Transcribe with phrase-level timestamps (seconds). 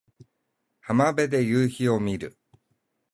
[0.79, 2.35] 浜辺で夕陽を見る